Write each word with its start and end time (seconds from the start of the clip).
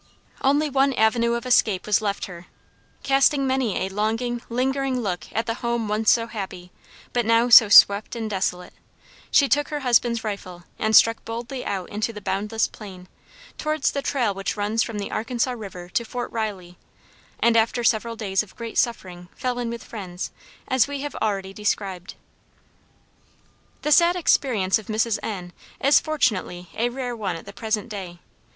Only 0.41 0.67
one 0.67 0.93
avenue 0.93 1.33
of 1.35 1.45
escape 1.45 1.85
was 1.85 2.01
left 2.01 2.25
her; 2.25 2.47
casting 3.03 3.45
many 3.45 3.85
"a 3.85 3.89
longing, 3.89 4.41
lingering 4.49 4.99
look" 4.99 5.27
at 5.31 5.45
the 5.45 5.53
home 5.61 5.87
once 5.87 6.09
so 6.09 6.25
happy, 6.25 6.71
but 7.13 7.23
now 7.23 7.49
so 7.49 7.69
swept 7.69 8.15
and 8.15 8.27
desolate, 8.27 8.73
she 9.29 9.47
took 9.47 9.67
her 9.67 9.81
husband's 9.81 10.23
rifle 10.23 10.63
and 10.79 10.95
struck 10.95 11.23
boldly 11.23 11.63
out 11.63 11.87
into 11.91 12.11
the 12.11 12.19
boundless 12.19 12.67
plain, 12.67 13.07
towards 13.59 13.91
the 13.91 14.01
trail 14.01 14.33
which 14.33 14.57
runs 14.57 14.81
from 14.81 14.97
the 14.97 15.11
Arkansas 15.11 15.51
River 15.51 15.87
to 15.89 16.03
Fort 16.03 16.31
Riley, 16.31 16.79
and 17.39 17.55
after 17.55 17.83
several 17.83 18.15
days 18.15 18.41
of 18.41 18.55
great 18.55 18.79
suffering 18.79 19.29
fell 19.35 19.59
in 19.59 19.69
with 19.69 19.83
friends, 19.83 20.31
as 20.67 20.87
we 20.87 21.01
have 21.01 21.13
already 21.17 21.53
described. 21.53 22.15
The 23.83 23.91
sad 23.91 24.15
experience 24.15 24.79
of 24.79 24.87
Mrs. 24.87 25.19
N. 25.21 25.53
is 25.79 25.99
fortunately 25.99 26.69
a 26.73 26.89
rare 26.89 27.15
one 27.15 27.35
at 27.35 27.45
the 27.45 27.53
present 27.53 27.87
day. 27.87 28.17